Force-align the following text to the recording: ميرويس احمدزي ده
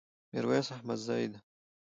ميرويس 0.33 0.67
احمدزي 0.75 1.25
ده 1.31 1.39